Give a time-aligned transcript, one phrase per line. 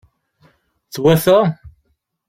[0.93, 1.37] Twata?